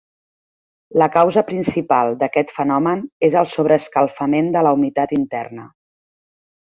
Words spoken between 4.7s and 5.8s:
humitat interna.